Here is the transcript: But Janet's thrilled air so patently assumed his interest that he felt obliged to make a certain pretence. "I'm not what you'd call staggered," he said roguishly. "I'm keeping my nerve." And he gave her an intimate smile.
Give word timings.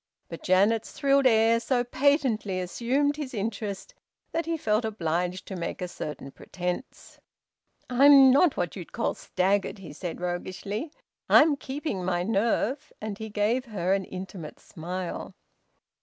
But 0.29 0.41
Janet's 0.41 0.93
thrilled 0.93 1.27
air 1.27 1.59
so 1.59 1.83
patently 1.83 2.59
assumed 2.59 3.17
his 3.17 3.35
interest 3.35 3.93
that 4.31 4.47
he 4.47 4.57
felt 4.57 4.83
obliged 4.83 5.45
to 5.45 5.55
make 5.55 5.79
a 5.79 5.87
certain 5.87 6.31
pretence. 6.31 7.19
"I'm 7.87 8.31
not 8.31 8.57
what 8.57 8.75
you'd 8.75 8.93
call 8.93 9.13
staggered," 9.13 9.77
he 9.77 9.93
said 9.93 10.19
roguishly. 10.19 10.91
"I'm 11.29 11.55
keeping 11.55 12.03
my 12.03 12.23
nerve." 12.23 12.91
And 12.99 13.19
he 13.19 13.29
gave 13.29 13.65
her 13.65 13.93
an 13.93 14.05
intimate 14.05 14.59
smile. 14.59 15.35